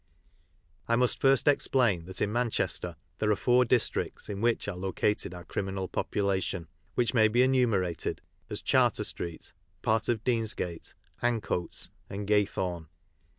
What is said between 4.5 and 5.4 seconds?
are located